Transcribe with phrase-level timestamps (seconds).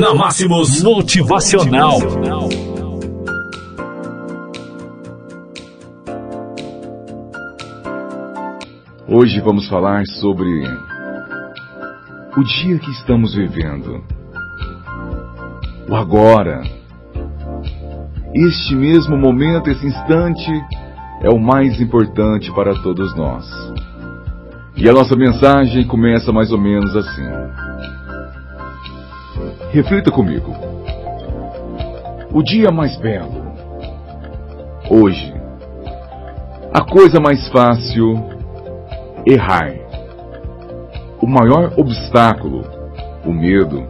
[0.00, 1.98] Na Máximos Motivacional.
[9.06, 10.64] Hoje vamos falar sobre
[12.36, 14.02] o dia que estamos vivendo.
[15.88, 16.62] O agora.
[18.34, 20.50] Este mesmo momento, esse instante,
[21.22, 23.44] é o mais importante para todos nós.
[24.76, 27.64] E a nossa mensagem começa mais ou menos assim.
[29.74, 30.54] Reflita comigo.
[32.32, 33.42] O dia mais belo.
[34.88, 35.34] Hoje.
[36.72, 38.14] A coisa mais fácil.
[39.26, 39.74] Errar.
[41.20, 42.62] O maior obstáculo.
[43.26, 43.84] O medo.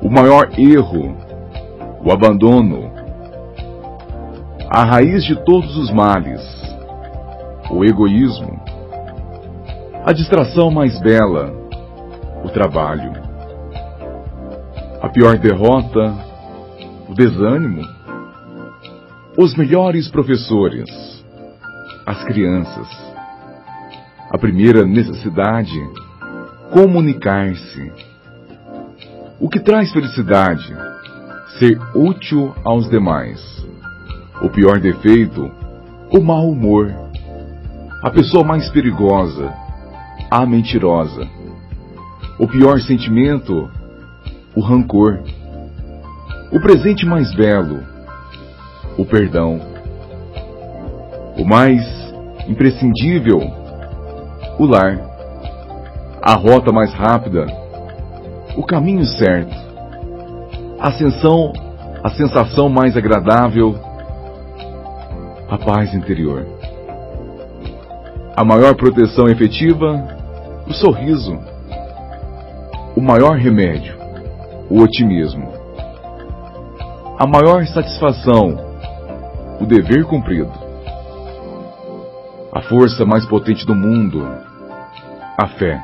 [0.00, 1.14] O maior erro.
[2.02, 2.90] O abandono.
[4.70, 6.40] A raiz de todos os males.
[7.70, 8.64] O egoísmo
[10.06, 11.50] a distração mais bela,
[12.44, 13.33] o trabalho.
[15.04, 16.16] A pior derrota,
[17.06, 17.82] o desânimo.
[19.36, 20.88] Os melhores professores,
[22.06, 22.88] as crianças.
[24.30, 25.78] A primeira necessidade,
[26.72, 27.92] comunicar-se.
[29.38, 30.74] O que traz felicidade,
[31.58, 33.38] ser útil aos demais.
[34.40, 35.52] O pior defeito,
[36.10, 36.90] o mau humor.
[38.02, 39.52] A pessoa mais perigosa,
[40.30, 41.28] a mentirosa.
[42.38, 43.70] O pior sentimento,
[44.56, 45.20] o rancor.
[46.52, 47.80] O presente mais belo,
[48.96, 49.60] o perdão.
[51.36, 51.82] O mais
[52.48, 53.40] imprescindível,
[54.58, 54.98] o lar.
[56.22, 57.46] A rota mais rápida,
[58.56, 59.54] o caminho certo.
[60.78, 61.52] A ascensão,
[62.02, 63.74] a sensação mais agradável,
[65.50, 66.46] a paz interior.
[68.36, 70.02] A maior proteção efetiva,
[70.66, 71.38] o sorriso.
[72.96, 74.03] O maior remédio,
[74.74, 75.52] o otimismo.
[77.16, 78.56] A maior satisfação,
[79.60, 80.50] o dever cumprido.
[82.52, 84.26] A força mais potente do mundo,
[85.40, 85.80] a fé.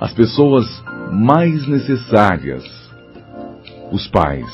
[0.00, 0.64] As pessoas
[1.10, 2.62] mais necessárias,
[3.90, 4.46] os pais.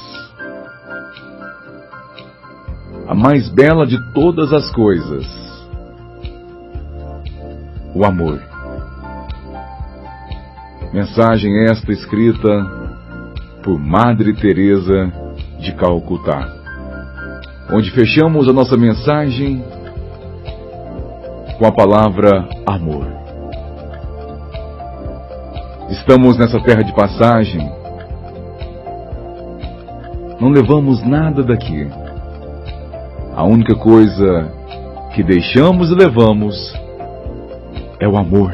[3.07, 5.27] A mais bela de todas as coisas,
[7.95, 8.50] o amor.
[10.93, 12.49] Mensagem esta escrita
[13.63, 15.13] por Madre Teresa
[15.61, 16.53] de Calcutá.
[17.73, 19.63] Onde fechamos a nossa mensagem
[21.57, 23.07] com a palavra amor.
[25.91, 27.71] Estamos nessa terra de passagem.
[30.41, 31.89] Não levamos nada daqui.
[33.37, 34.53] A única coisa
[35.15, 36.75] que deixamos e levamos
[38.01, 38.53] é o amor.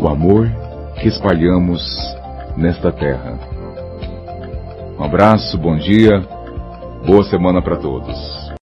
[0.00, 0.65] O amor
[1.00, 1.82] que espalhamos
[2.56, 3.38] nesta terra.
[4.98, 6.20] Um abraço, bom dia,
[7.06, 8.35] boa semana para todos.